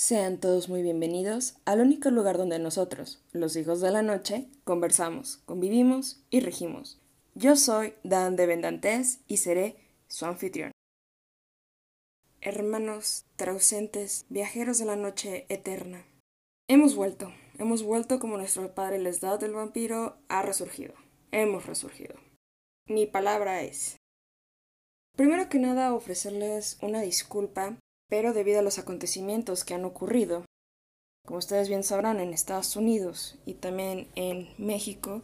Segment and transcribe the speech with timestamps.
[0.00, 5.42] Sean todos muy bienvenidos al único lugar donde nosotros, los hijos de la noche, conversamos,
[5.44, 6.98] convivimos y regimos.
[7.34, 9.76] Yo soy Dan de Vendantes y seré
[10.08, 10.72] su anfitrión.
[12.40, 16.06] Hermanos, trausentes, viajeros de la noche eterna.
[16.66, 20.94] Hemos vuelto, hemos vuelto como nuestro padre les da del vampiro ha resurgido.
[21.30, 22.14] Hemos resurgido.
[22.86, 23.96] Mi palabra es.
[25.14, 27.76] Primero que nada, ofrecerles una disculpa
[28.10, 30.44] pero debido a los acontecimientos que han ocurrido,
[31.24, 35.22] como ustedes bien sabrán, en Estados Unidos y también en México,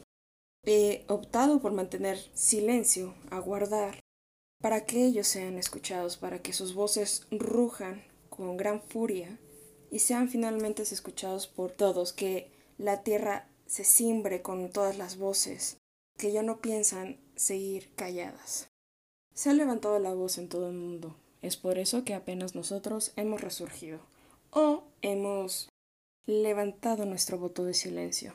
[0.65, 4.01] he optado por mantener silencio, aguardar,
[4.63, 9.39] para que ellos sean escuchados, para que sus voces rujan con gran furia
[9.91, 15.79] y sean finalmente escuchados por todos, que la tierra se cimbre con todas las voces,
[16.17, 18.69] que ya no piensan seguir calladas.
[19.35, 21.17] Se ha levantado la voz en todo el mundo,
[21.47, 24.01] es por eso que apenas nosotros hemos resurgido
[24.51, 25.69] o hemos
[26.27, 28.33] levantado nuestro voto de silencio.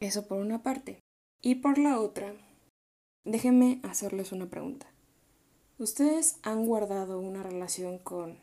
[0.00, 0.98] Eso por una parte.
[1.40, 2.34] Y por la otra,
[3.24, 4.86] déjenme hacerles una pregunta.
[5.78, 8.38] ¿Ustedes han guardado una relación con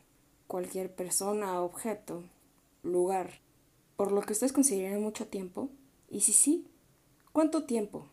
[0.46, 2.24] cualquier persona, objeto,
[2.82, 3.40] lugar,
[3.96, 5.70] por lo que ustedes consideran mucho tiempo?
[6.08, 6.66] Y si sí,
[7.32, 8.08] ¿cuánto tiempo?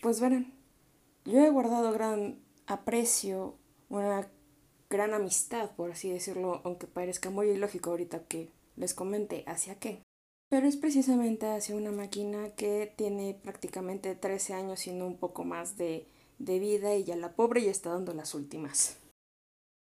[0.00, 0.54] Pues verán,
[1.24, 3.56] yo he guardado gran aprecio,
[3.88, 4.28] una
[4.88, 10.02] gran amistad, por así decirlo, aunque parezca muy ilógico ahorita que les comente hacia qué.
[10.48, 15.76] Pero es precisamente hacia una máquina que tiene prácticamente 13 años siendo un poco más
[15.76, 16.06] de,
[16.38, 18.98] de vida y ya la pobre ya está dando las últimas.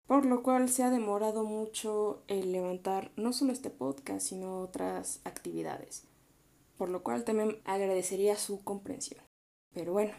[0.07, 5.19] Por lo cual se ha demorado mucho el levantar no solo este podcast, sino otras
[5.23, 6.03] actividades.
[6.77, 9.23] Por lo cual también agradecería su comprensión.
[9.73, 10.13] Pero bueno,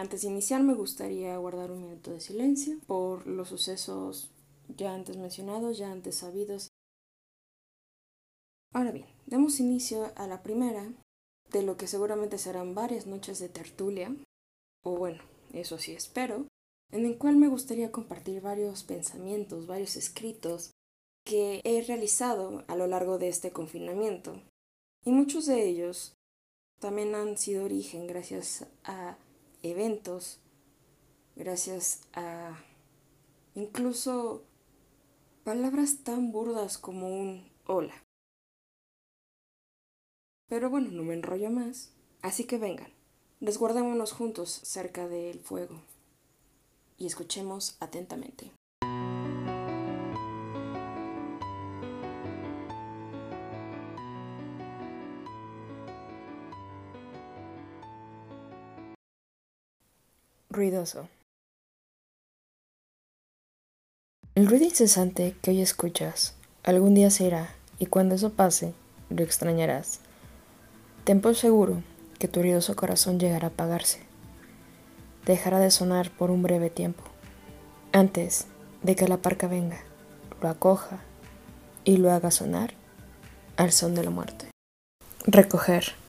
[0.00, 4.30] antes de iniciar me gustaría guardar un minuto de silencio por los sucesos
[4.68, 6.70] ya antes mencionados, ya antes sabidos.
[8.72, 10.92] Ahora bien, demos inicio a la primera
[11.50, 14.14] de lo que seguramente serán varias noches de tertulia,
[14.84, 16.46] o bueno, eso sí espero,
[16.92, 20.70] en el cual me gustaría compartir varios pensamientos, varios escritos
[21.26, 24.40] que he realizado a lo largo de este confinamiento.
[25.04, 26.14] Y muchos de ellos
[26.78, 29.18] también han sido origen gracias a
[29.62, 30.40] eventos,
[31.36, 32.58] gracias a
[33.54, 34.44] incluso
[35.44, 37.94] palabras tan burdas como un hola.
[40.48, 42.92] Pero bueno, no me enrollo más, así que vengan,
[43.40, 45.80] resguardémonos juntos cerca del fuego
[46.98, 48.52] y escuchemos atentamente.
[60.50, 61.08] Ruidoso.
[64.34, 66.34] El ruido incesante que hoy escuchas
[66.64, 68.74] algún día se irá y cuando eso pase
[69.10, 70.00] lo extrañarás.
[71.04, 71.82] Ten por seguro
[72.18, 74.00] que tu ruidoso corazón llegará a apagarse.
[75.24, 77.04] Dejará de sonar por un breve tiempo,
[77.92, 78.46] antes
[78.82, 79.80] de que la parca venga,
[80.42, 81.00] lo acoja
[81.84, 82.74] y lo haga sonar
[83.56, 84.50] al son de la muerte.
[85.26, 85.99] Recoger.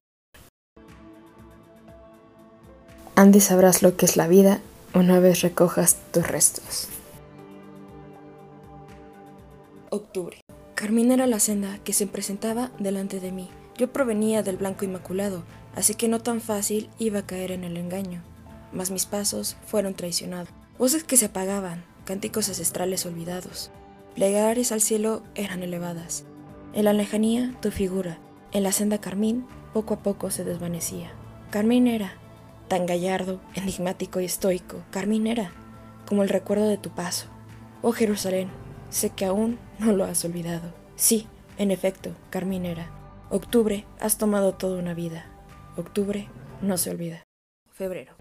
[3.21, 4.61] Antes sabrás lo que es la vida
[4.95, 6.87] una vez recojas tus restos.
[9.91, 10.41] Octubre.
[10.73, 13.51] Carmina era la senda que se presentaba delante de mí.
[13.77, 15.43] Yo provenía del blanco inmaculado,
[15.75, 18.23] así que no tan fácil iba a caer en el engaño.
[18.73, 20.49] Mas mis pasos fueron traicionados.
[20.79, 23.69] Voces que se apagaban, cánticos ancestrales olvidados.
[24.15, 26.23] Plegarias al cielo eran elevadas.
[26.73, 28.17] En la lejanía, tu figura.
[28.51, 31.11] En la senda carmín, poco a poco se desvanecía.
[31.51, 32.15] Carmín era,
[32.71, 35.51] tan gallardo, enigmático y estoico, Carmín era,
[36.07, 37.27] como el recuerdo de tu paso.
[37.81, 38.49] Oh Jerusalén,
[38.89, 40.73] sé que aún no lo has olvidado.
[40.95, 41.27] Sí,
[41.57, 42.89] en efecto, Carmín era.
[43.29, 45.25] Octubre, has tomado toda una vida.
[45.75, 46.29] Octubre
[46.61, 47.23] no se olvida.
[47.73, 48.13] Febrero.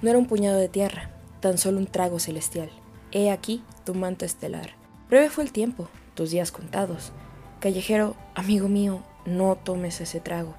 [0.00, 1.10] No era un puñado de tierra,
[1.40, 2.70] tan solo un trago celestial.
[3.10, 4.76] He aquí tu manto estelar.
[5.10, 7.10] Breve fue el tiempo, tus días contados.
[7.58, 10.54] Callejero, amigo mío, no tomes ese trago.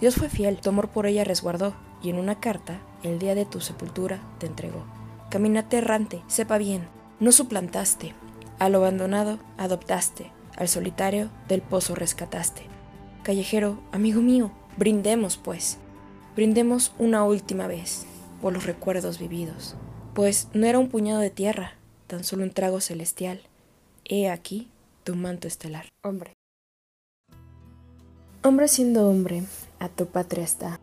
[0.00, 3.44] Dios fue fiel, tu amor por ella resguardó, y en una carta, el día de
[3.44, 4.84] tu sepultura, te entregó.
[5.30, 6.88] Caminate errante, sepa bien,
[7.20, 8.14] no suplantaste,
[8.58, 12.62] a lo abandonado adoptaste, al solitario del pozo rescataste.
[13.22, 15.78] Callejero, amigo mío, brindemos pues,
[16.34, 18.06] brindemos una última vez
[18.40, 19.76] por los recuerdos vividos,
[20.14, 21.74] pues no era un puñado de tierra,
[22.06, 23.42] tan solo un trago celestial.
[24.04, 24.68] He aquí
[25.04, 25.86] tu manto estelar.
[26.02, 26.34] Hombre.
[28.42, 29.44] Hombre siendo hombre,
[29.78, 30.80] a tu patria está.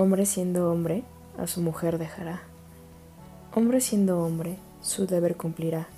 [0.00, 1.04] Hombre siendo hombre,
[1.36, 2.40] a su mujer dejará.
[3.54, 5.88] Hombre siendo hombre, su deber cumplirá.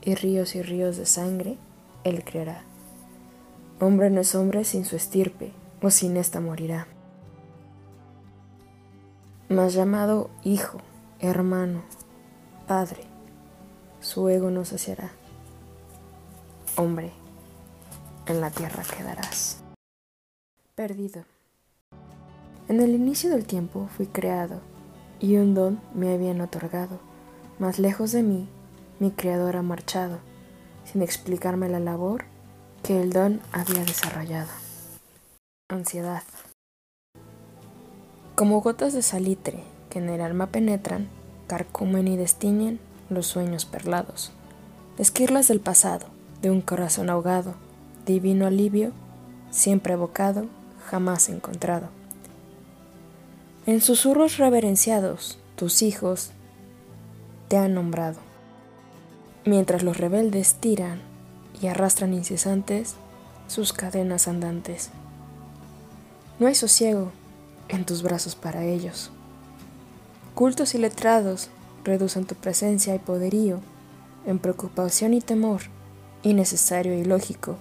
[0.00, 1.58] Y ríos y ríos de sangre,
[2.02, 2.62] él creará.
[3.78, 5.52] Hombre no es hombre sin su estirpe,
[5.82, 6.86] o sin esta morirá.
[9.50, 10.78] Mas llamado hijo,
[11.20, 11.82] hermano,
[12.66, 13.02] padre,
[14.00, 15.10] su ego no saciará.
[16.76, 17.12] Hombre,
[18.24, 19.62] en la tierra quedarás.
[20.74, 21.35] Perdido.
[22.68, 24.60] En el inicio del tiempo fui creado,
[25.20, 26.98] y un don me habían otorgado,
[27.58, 28.48] mas lejos de mí
[28.98, 30.18] mi creador ha marchado,
[30.84, 32.24] sin explicarme la labor
[32.82, 34.50] que el don había desarrollado.
[35.68, 36.22] Ansiedad.
[38.34, 41.08] Como gotas de salitre que en el alma penetran,
[41.46, 42.80] carcomen y destiñen
[43.10, 44.32] los sueños perlados.
[44.98, 46.06] Esquirlas del pasado,
[46.42, 47.54] de un corazón ahogado,
[48.06, 48.92] divino alivio,
[49.50, 50.46] siempre evocado,
[50.86, 51.95] jamás encontrado.
[53.66, 56.30] En susurros reverenciados, tus hijos
[57.48, 58.20] te han nombrado.
[59.44, 61.00] Mientras los rebeldes tiran
[61.60, 62.94] y arrastran incesantes
[63.48, 64.90] sus cadenas andantes.
[66.38, 67.10] No hay sosiego
[67.68, 69.10] en tus brazos para ellos.
[70.36, 71.50] Cultos y letrados
[71.82, 73.58] reducen tu presencia y poderío
[74.26, 75.62] en preocupación y temor,
[76.22, 77.56] innecesario y lógico.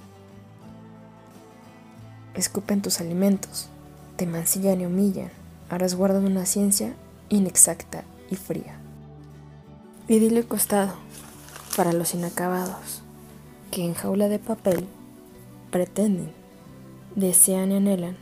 [2.35, 3.69] Escupen tus alimentos,
[4.17, 6.95] te mancillan y humillan a resguardo de una ciencia
[7.29, 8.79] inexacta y fría.
[10.07, 10.93] y costado
[11.75, 13.01] para los inacabados,
[13.71, 14.87] que en jaula de papel
[15.71, 16.31] pretenden,
[17.15, 18.17] desean y anhelan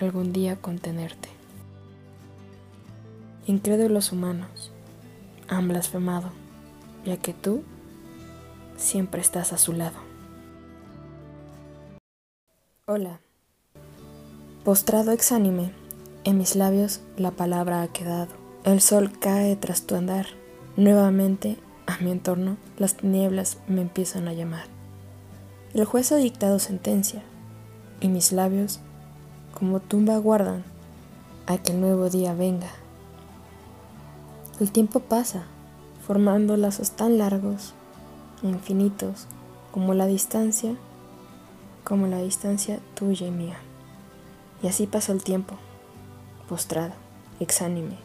[0.00, 1.28] algún día contenerte.
[3.46, 4.70] Incrédulos humanos
[5.48, 6.30] han blasfemado,
[7.04, 7.62] ya que tú
[8.76, 9.98] siempre estás a su lado.
[12.86, 13.20] Hola.
[14.64, 15.72] Postrado exánime,
[16.24, 18.28] en mis labios la palabra ha quedado.
[18.64, 20.26] El sol cae tras tu andar.
[20.76, 24.66] Nuevamente, a mi entorno, las tinieblas me empiezan a llamar.
[25.74, 27.22] El juez ha dictado sentencia,
[28.00, 28.78] y mis labios,
[29.52, 30.62] como tumba, aguardan
[31.46, 32.70] a que el nuevo día venga.
[34.60, 35.44] El tiempo pasa,
[36.06, 37.74] formando lazos tan largos
[38.44, 39.26] infinitos
[39.72, 40.76] como la distancia,
[41.82, 43.56] como la distancia tuya y mía.
[44.62, 45.56] Y así pasa el tiempo
[46.48, 46.94] postrado,
[47.40, 47.98] exánime.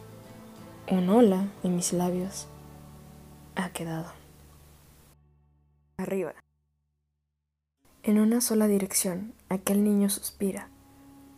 [0.90, 2.48] Un hola en mis labios
[3.56, 4.12] ha quedado.
[5.98, 6.34] Arriba.
[8.02, 10.68] En una sola dirección, aquel niño suspira,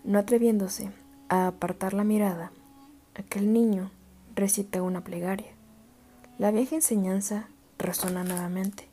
[0.05, 0.93] no atreviéndose
[1.29, 2.53] a apartar la mirada.
[3.15, 3.91] Aquel niño
[4.35, 5.53] recita una plegaria.
[6.39, 7.49] La vieja enseñanza
[7.79, 8.89] resuena nuevamente.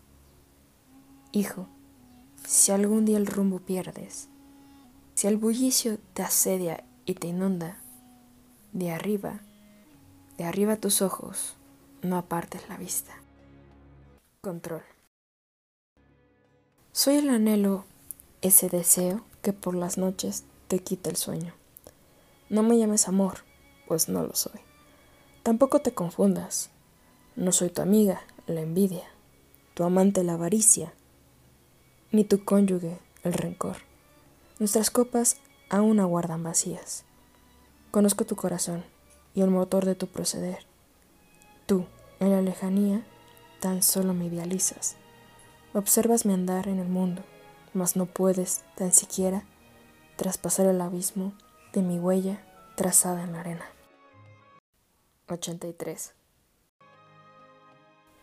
[1.32, 1.68] Hijo,
[2.46, 4.30] si algún día el rumbo pierdes,
[5.14, 7.80] si el bullicio te asedia y te inunda,
[8.74, 9.42] de arriba,
[10.38, 11.56] de arriba tus ojos,
[12.02, 13.14] no apartes la vista.
[14.42, 14.84] Control.
[16.92, 17.86] Soy el anhelo,
[18.42, 21.54] ese deseo que por las noches te quita el sueño.
[22.50, 23.40] No me llames amor,
[23.88, 24.60] pues no lo soy.
[25.44, 26.70] Tampoco te confundas.
[27.36, 29.04] No soy tu amiga, la envidia,
[29.74, 30.94] tu amante, la avaricia,
[32.12, 33.78] ni tu cónyuge, el rencor.
[34.60, 35.38] Nuestras copas
[35.70, 37.06] aún aguardan vacías.
[37.98, 38.86] Conozco tu corazón
[39.34, 40.68] y el motor de tu proceder.
[41.66, 41.88] Tú,
[42.20, 43.04] en la lejanía,
[43.60, 44.98] tan solo me idealizas.
[45.74, 47.24] Observas mi andar en el mundo,
[47.74, 49.46] mas no puedes tan siquiera
[50.16, 51.34] traspasar el abismo
[51.74, 52.46] de mi huella
[52.76, 53.66] trazada en la arena.
[55.30, 56.14] 83.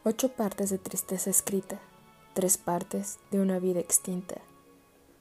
[0.05, 1.81] Ocho partes de tristeza escrita,
[2.33, 4.37] tres partes de una vida extinta.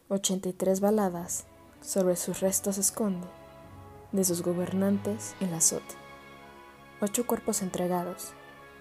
[0.10, 1.46] 83 baladas
[1.82, 3.26] sobre sus restos esconde
[4.14, 5.96] de sus gobernantes el azote.
[7.02, 8.32] Ocho cuerpos entregados,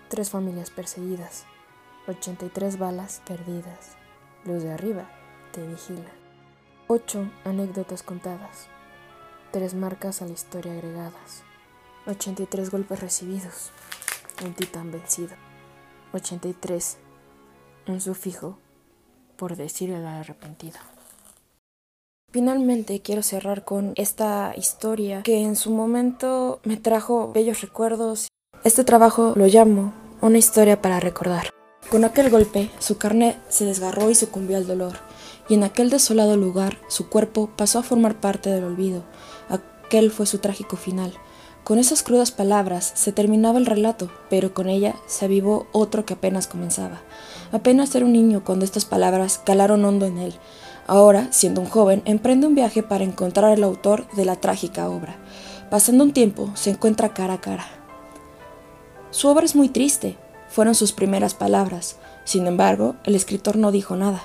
[0.09, 1.47] tres familias perseguidas,
[2.07, 3.97] 83 balas perdidas.
[4.45, 5.11] Los de arriba
[5.53, 6.23] te vigilan.
[6.87, 8.69] Ocho anécdotas contadas,
[9.51, 11.43] tres marcas a la historia agregadas,
[12.07, 13.71] 83 golpes recibidos,
[14.45, 15.35] un titán vencido,
[16.13, 16.99] 83,
[17.87, 18.59] un sufijo
[19.37, 20.79] por decir al arrepentido.
[22.33, 28.29] Finalmente quiero cerrar con esta historia que en su momento me trajo bellos recuerdos.
[28.65, 31.51] Este trabajo lo llamo una historia para recordar.
[31.91, 34.95] Con aquel golpe, su carne se desgarró y sucumbió al dolor,
[35.51, 39.03] y en aquel desolado lugar su cuerpo pasó a formar parte del olvido.
[39.51, 41.13] Aquel fue su trágico final.
[41.65, 46.15] Con esas crudas palabras se terminaba el relato, pero con ella se avivó otro que
[46.15, 47.03] apenas comenzaba.
[47.53, 50.35] Apenas era un niño cuando estas palabras calaron hondo en él.
[50.87, 55.17] Ahora, siendo un joven, emprende un viaje para encontrar al autor de la trágica obra.
[55.71, 57.67] Pasando un tiempo, se encuentra cara a cara.
[59.11, 60.17] Su obra es muy triste,
[60.49, 61.97] fueron sus primeras palabras.
[62.25, 64.23] Sin embargo, el escritor no dijo nada.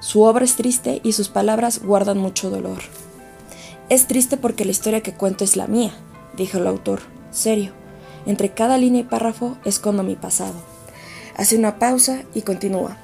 [0.00, 2.78] Su obra es triste y sus palabras guardan mucho dolor.
[3.88, 5.92] Es triste porque la historia que cuento es la mía,
[6.36, 7.72] dijo el autor, serio.
[8.26, 10.54] Entre cada línea y párrafo escondo mi pasado.
[11.36, 12.96] Hace una pausa y continúa.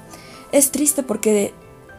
[0.51, 1.53] Es triste porque de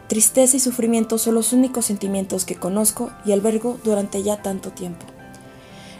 [0.09, 5.05] tristeza y sufrimiento son los únicos sentimientos que conozco y albergo durante ya tanto tiempo.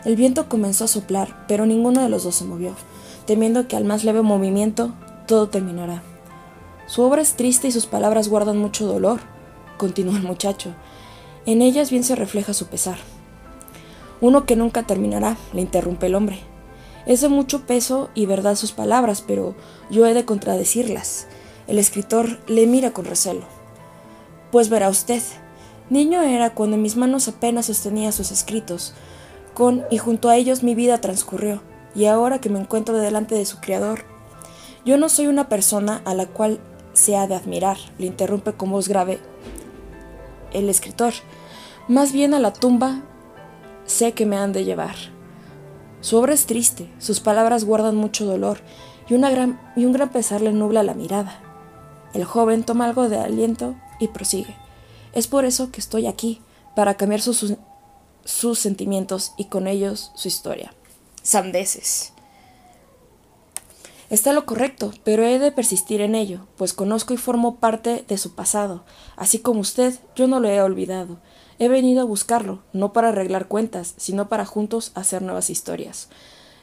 [0.03, 2.75] El viento comenzó a soplar, pero ninguno de los dos se movió,
[3.27, 4.93] temiendo que al más leve movimiento
[5.27, 6.01] todo terminará.
[6.87, 9.19] Su obra es triste y sus palabras guardan mucho dolor,
[9.77, 10.73] continuó el muchacho.
[11.45, 12.97] En ellas bien se refleja su pesar.
[14.21, 16.39] Uno que nunca terminará, le interrumpe el hombre.
[17.05, 19.53] Es de mucho peso y verdad sus palabras, pero
[19.91, 21.27] yo he de contradecirlas.
[21.67, 23.58] El escritor le mira con recelo.
[24.51, 25.21] Pues verá usted,
[25.89, 28.93] niño era cuando mis manos apenas sostenía sus escritos,
[29.53, 31.61] con y junto a ellos mi vida transcurrió,
[31.95, 34.05] y ahora que me encuentro delante de su Creador,
[34.85, 36.59] yo no soy una persona a la cual
[36.93, 39.19] se ha de admirar, le interrumpe con voz grave
[40.51, 41.13] el escritor.
[41.87, 43.01] Más bien a la tumba
[43.85, 44.95] sé que me han de llevar.
[46.01, 48.59] Su obra es triste, sus palabras guardan mucho dolor
[49.09, 51.39] y, gran, y un gran pesar le nubla la mirada.
[52.13, 54.55] El joven toma algo de aliento y prosigue.
[55.13, 56.41] Es por eso que estoy aquí,
[56.75, 57.53] para cambiar sus,
[58.23, 60.73] sus sentimientos y con ellos su historia.
[61.23, 62.13] Sandeces.
[64.09, 68.17] Está lo correcto, pero he de persistir en ello, pues conozco y formo parte de
[68.17, 68.83] su pasado.
[69.15, 71.19] Así como usted, yo no lo he olvidado.
[71.59, 76.07] He venido a buscarlo, no para arreglar cuentas, sino para juntos hacer nuevas historias.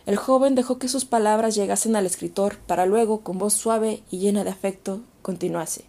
[0.06, 4.18] El joven dejó que sus palabras llegasen al escritor, para luego, con voz suave y
[4.18, 5.84] llena de afecto, continuase.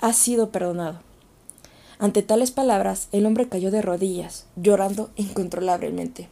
[0.00, 1.00] Ha sido perdonado.
[1.98, 6.30] Ante tales palabras, el hombre cayó de rodillas, llorando incontrolablemente.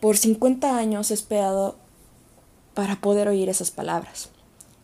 [0.00, 1.76] Por cincuenta años he esperado
[2.74, 4.30] para poder oír esas palabras.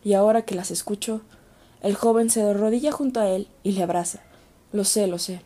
[0.03, 1.21] Y ahora que las escucho,
[1.81, 4.19] el joven se arrodilla junto a él y le abraza.
[4.73, 5.41] Lo sé, lo sé.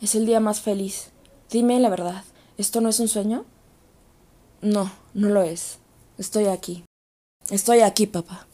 [0.00, 1.10] Es el día más feliz.
[1.50, 2.24] Dime la verdad,
[2.58, 3.44] ¿esto no es un sueño?
[4.60, 5.78] No, no lo es.
[6.18, 6.84] Estoy aquí.
[7.50, 8.46] Estoy aquí, papá.